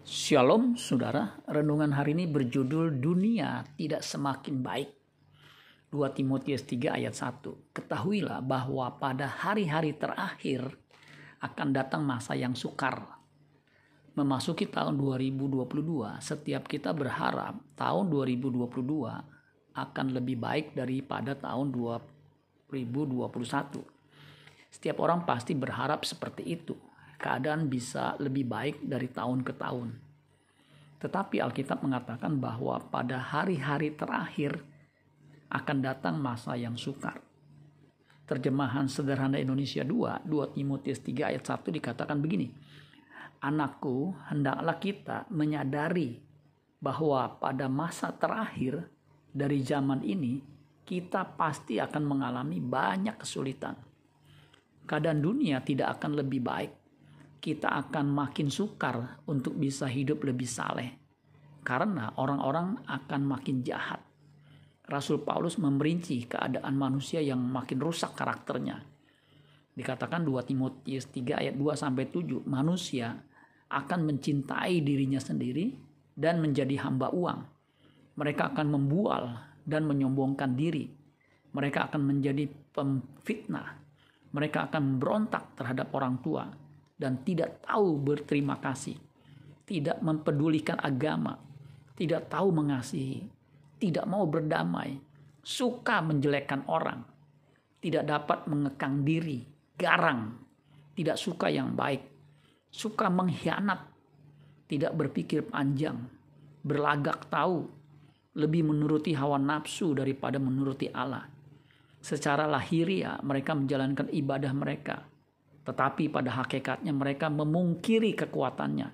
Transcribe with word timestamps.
Shalom 0.00 0.80
saudara, 0.80 1.44
renungan 1.44 1.92
hari 1.92 2.16
ini 2.16 2.24
berjudul 2.24 3.04
Dunia 3.04 3.60
Tidak 3.76 4.00
Semakin 4.00 4.64
Baik. 4.64 4.88
2 5.92 6.16
Timotius 6.16 6.64
3 6.64 6.96
ayat 6.96 7.12
1. 7.12 7.44
Ketahuilah 7.76 8.40
bahwa 8.40 8.96
pada 8.96 9.28
hari-hari 9.28 9.92
terakhir 9.92 10.64
akan 11.44 11.76
datang 11.76 12.00
masa 12.00 12.32
yang 12.32 12.56
sukar. 12.56 13.20
Memasuki 14.16 14.72
tahun 14.72 14.96
2022, 14.96 15.68
setiap 16.24 16.64
kita 16.64 16.96
berharap 16.96 17.60
tahun 17.76 18.08
2022 18.08 18.72
akan 19.76 20.06
lebih 20.16 20.40
baik 20.40 20.72
daripada 20.72 21.36
tahun 21.36 21.76
2021. 21.76 23.84
Setiap 24.72 24.96
orang 24.96 25.28
pasti 25.28 25.52
berharap 25.52 26.08
seperti 26.08 26.56
itu 26.56 26.88
keadaan 27.20 27.68
bisa 27.68 28.16
lebih 28.16 28.48
baik 28.48 28.80
dari 28.80 29.12
tahun 29.12 29.44
ke 29.44 29.52
tahun. 29.60 29.92
Tetapi 31.00 31.36
Alkitab 31.44 31.84
mengatakan 31.84 32.40
bahwa 32.40 32.80
pada 32.88 33.20
hari-hari 33.20 33.92
terakhir 33.92 34.64
akan 35.52 35.78
datang 35.84 36.16
masa 36.16 36.56
yang 36.56 36.80
sukar. 36.80 37.20
Terjemahan 38.24 38.88
sederhana 38.88 39.36
Indonesia 39.36 39.84
2, 39.84 40.24
2 40.24 40.56
Timotius 40.56 41.00
3 41.04 41.34
ayat 41.34 41.44
1 41.44 41.76
dikatakan 41.76 42.20
begini. 42.22 42.48
Anakku, 43.40 44.14
hendaklah 44.28 44.76
kita 44.76 45.18
menyadari 45.32 46.20
bahwa 46.80 47.36
pada 47.40 47.66
masa 47.68 48.12
terakhir 48.12 48.88
dari 49.32 49.60
zaman 49.64 50.04
ini 50.04 50.40
kita 50.84 51.36
pasti 51.36 51.80
akan 51.80 52.04
mengalami 52.04 52.60
banyak 52.60 53.16
kesulitan. 53.18 53.74
Keadaan 54.84 55.20
dunia 55.24 55.64
tidak 55.64 55.98
akan 55.98 56.20
lebih 56.20 56.40
baik 56.44 56.79
kita 57.40 57.72
akan 57.88 58.12
makin 58.12 58.52
sukar 58.52 59.24
untuk 59.24 59.56
bisa 59.56 59.88
hidup 59.88 60.22
lebih 60.28 60.44
saleh. 60.44 61.00
Karena 61.64 62.12
orang-orang 62.20 62.84
akan 62.84 63.20
makin 63.24 63.64
jahat. 63.64 64.04
Rasul 64.84 65.24
Paulus 65.24 65.56
memerinci 65.56 66.28
keadaan 66.28 66.76
manusia 66.76 67.24
yang 67.24 67.40
makin 67.40 67.80
rusak 67.80 68.12
karakternya. 68.12 68.84
Dikatakan 69.72 70.20
2 70.26 70.44
Timotius 70.44 71.08
3 71.08 71.40
ayat 71.40 71.54
2 71.56 71.72
sampai 71.78 72.12
7, 72.12 72.44
manusia 72.44 73.16
akan 73.70 74.00
mencintai 74.04 74.82
dirinya 74.82 75.22
sendiri 75.22 75.72
dan 76.12 76.42
menjadi 76.42 76.76
hamba 76.84 77.08
uang. 77.14 77.40
Mereka 78.18 78.52
akan 78.52 78.66
membual 78.68 79.30
dan 79.64 79.86
menyombongkan 79.86 80.58
diri. 80.58 80.90
Mereka 81.54 81.88
akan 81.88 82.02
menjadi 82.04 82.50
pemfitnah. 82.74 83.78
Mereka 84.34 84.68
akan 84.68 84.82
memberontak 84.98 85.54
terhadap 85.54 85.94
orang 85.94 86.18
tua 86.18 86.50
dan 87.00 87.24
tidak 87.24 87.64
tahu 87.64 87.96
berterima 87.96 88.60
kasih, 88.60 89.00
tidak 89.64 90.04
mempedulikan 90.04 90.76
agama, 90.76 91.40
tidak 91.96 92.28
tahu 92.28 92.52
mengasihi, 92.52 93.24
tidak 93.80 94.04
mau 94.04 94.28
berdamai, 94.28 95.00
suka 95.40 96.04
menjelekkan 96.04 96.68
orang, 96.68 97.00
tidak 97.80 98.04
dapat 98.04 98.44
mengekang 98.52 99.00
diri, 99.00 99.40
garang, 99.80 100.36
tidak 100.92 101.16
suka 101.16 101.48
yang 101.48 101.72
baik, 101.72 102.04
suka 102.68 103.08
mengkhianat, 103.08 103.80
tidak 104.68 104.92
berpikir 104.92 105.48
panjang, 105.48 106.04
berlagak 106.60 107.32
tahu, 107.32 107.64
lebih 108.36 108.68
menuruti 108.68 109.16
hawa 109.16 109.40
nafsu 109.40 109.96
daripada 109.96 110.36
menuruti 110.36 110.92
Allah. 110.92 111.24
Secara 112.00 112.44
lahiriah 112.44 113.20
mereka 113.24 113.56
menjalankan 113.56 114.08
ibadah 114.12 114.52
mereka 114.56 115.09
tetapi 115.64 116.08
pada 116.08 116.44
hakikatnya 116.44 116.92
mereka 116.94 117.28
memungkiri 117.28 118.16
kekuatannya. 118.16 118.88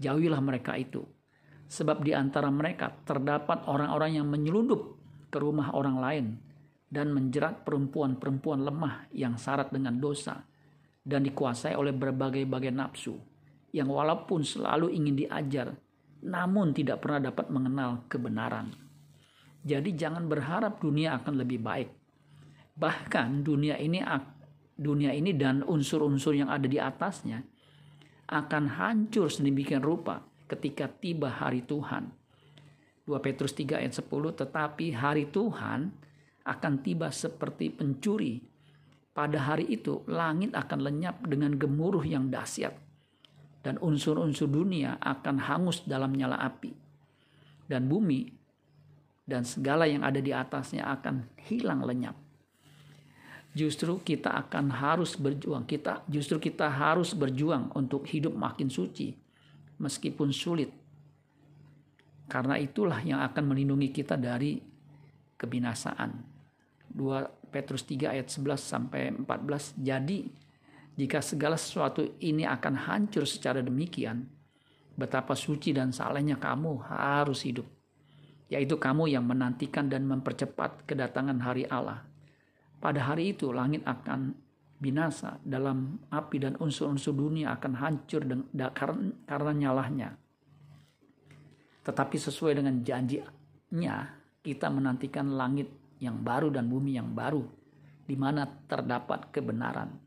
Jauhilah 0.00 0.40
mereka 0.40 0.78
itu. 0.78 1.04
Sebab 1.70 2.02
di 2.02 2.16
antara 2.16 2.50
mereka 2.50 2.90
terdapat 3.06 3.66
orang-orang 3.70 4.18
yang 4.18 4.26
menyelundup 4.26 4.98
ke 5.30 5.38
rumah 5.38 5.70
orang 5.76 5.96
lain 6.02 6.26
dan 6.90 7.14
menjerat 7.14 7.62
perempuan-perempuan 7.62 8.66
lemah 8.66 9.06
yang 9.14 9.38
syarat 9.38 9.70
dengan 9.70 9.94
dosa 10.02 10.42
dan 11.06 11.22
dikuasai 11.22 11.78
oleh 11.78 11.94
berbagai-bagai 11.94 12.74
nafsu 12.74 13.14
yang 13.70 13.86
walaupun 13.86 14.42
selalu 14.42 14.90
ingin 14.90 15.14
diajar 15.14 15.70
namun 16.20 16.76
tidak 16.76 17.00
pernah 17.00 17.30
dapat 17.32 17.48
mengenal 17.48 18.04
kebenaran. 18.10 18.68
Jadi 19.60 19.92
jangan 19.96 20.28
berharap 20.28 20.80
dunia 20.80 21.16
akan 21.20 21.34
lebih 21.36 21.60
baik. 21.60 21.90
Bahkan 22.76 23.44
dunia 23.44 23.76
ini 23.76 24.00
dunia 24.80 25.12
ini 25.12 25.36
dan 25.36 25.60
unsur-unsur 25.60 26.32
yang 26.32 26.48
ada 26.48 26.64
di 26.64 26.80
atasnya 26.80 27.44
akan 28.32 28.64
hancur 28.80 29.28
sedemikian 29.28 29.84
rupa 29.84 30.24
ketika 30.48 30.88
tiba 30.88 31.28
hari 31.28 31.60
Tuhan. 31.68 32.08
2 33.04 33.12
Petrus 33.20 33.52
3 33.52 33.84
ayat 33.84 33.92
10 34.00 34.40
tetapi 34.40 34.96
hari 34.96 35.28
Tuhan 35.28 35.92
akan 36.48 36.72
tiba 36.80 37.12
seperti 37.12 37.68
pencuri. 37.68 38.40
Pada 39.12 39.42
hari 39.42 39.68
itu 39.68 40.00
langit 40.08 40.54
akan 40.56 40.80
lenyap 40.80 41.26
dengan 41.28 41.52
gemuruh 41.58 42.06
yang 42.06 42.32
dahsyat 42.32 42.72
dan 43.60 43.76
unsur-unsur 43.82 44.48
dunia 44.48 44.96
akan 45.02 45.36
hangus 45.36 45.84
dalam 45.84 46.16
nyala 46.16 46.40
api. 46.40 46.72
Dan 47.68 47.90
bumi 47.90 48.30
dan 49.28 49.44
segala 49.44 49.84
yang 49.84 50.06
ada 50.06 50.22
di 50.22 50.32
atasnya 50.32 50.86
akan 50.88 51.36
hilang 51.46 51.84
lenyap 51.84 52.29
justru 53.50 53.98
kita 54.02 54.30
akan 54.46 54.70
harus 54.70 55.18
berjuang. 55.18 55.66
Kita 55.66 56.06
justru 56.06 56.38
kita 56.38 56.70
harus 56.70 57.14
berjuang 57.14 57.74
untuk 57.74 58.06
hidup 58.06 58.34
makin 58.34 58.70
suci 58.70 59.14
meskipun 59.82 60.30
sulit. 60.30 60.70
Karena 62.30 62.54
itulah 62.62 63.02
yang 63.02 63.18
akan 63.26 63.50
melindungi 63.50 63.90
kita 63.90 64.14
dari 64.14 64.62
kebinasaan. 65.34 66.10
2 66.94 67.50
Petrus 67.50 67.82
3 67.86 68.14
ayat 68.14 68.30
11 68.30 68.54
sampai 68.62 69.10
14. 69.10 69.74
Jadi 69.82 70.30
jika 70.94 71.18
segala 71.18 71.58
sesuatu 71.58 72.06
ini 72.22 72.46
akan 72.46 72.86
hancur 72.86 73.26
secara 73.26 73.58
demikian, 73.58 74.30
betapa 74.94 75.34
suci 75.34 75.74
dan 75.74 75.90
salehnya 75.90 76.38
kamu 76.38 76.86
harus 76.86 77.42
hidup. 77.42 77.66
Yaitu 78.50 78.78
kamu 78.78 79.10
yang 79.10 79.26
menantikan 79.26 79.86
dan 79.90 80.06
mempercepat 80.06 80.86
kedatangan 80.86 81.38
hari 81.42 81.66
Allah 81.70 82.09
pada 82.80 83.12
hari 83.12 83.36
itu 83.36 83.52
langit 83.52 83.84
akan 83.84 84.32
binasa 84.80 85.36
dalam 85.44 86.00
api 86.08 86.40
dan 86.40 86.56
unsur-unsur 86.56 87.12
dunia 87.12 87.52
akan 87.52 87.76
hancur 87.76 88.24
karena 89.28 89.52
nyalahnya. 89.52 90.16
Tetapi 91.84 92.16
sesuai 92.16 92.56
dengan 92.56 92.80
janjinya, 92.80 93.96
kita 94.40 94.72
menantikan 94.72 95.36
langit 95.36 95.68
yang 96.00 96.24
baru 96.24 96.48
dan 96.48 96.72
bumi 96.72 96.96
yang 96.96 97.12
baru, 97.12 97.44
di 98.08 98.16
mana 98.16 98.48
terdapat 98.48 99.28
kebenaran. 99.28 100.00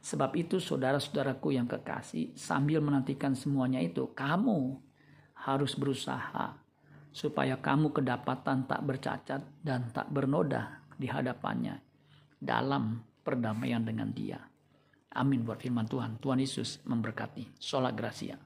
Sebab 0.00 0.32
itu 0.40 0.56
saudara-saudaraku 0.56 1.52
yang 1.52 1.68
kekasih, 1.68 2.32
sambil 2.32 2.80
menantikan 2.80 3.36
semuanya 3.36 3.84
itu, 3.84 4.08
kamu 4.16 4.80
harus 5.44 5.76
berusaha 5.76 6.56
supaya 7.12 7.60
kamu 7.60 7.92
kedapatan 7.92 8.64
tak 8.64 8.80
bercacat 8.80 9.44
dan 9.60 9.92
tak 9.92 10.08
bernoda 10.08 10.80
di 10.96 11.08
hadapannya 11.08 11.85
dalam 12.46 13.02
perdamaian 13.26 13.82
dengan 13.82 14.14
dia. 14.14 14.38
Amin 15.18 15.42
buat 15.42 15.58
firman 15.58 15.90
Tuhan. 15.90 16.22
Tuhan 16.22 16.38
Yesus 16.38 16.78
memberkati. 16.86 17.58
Sholat 17.58 17.98
Gracia. 17.98 18.38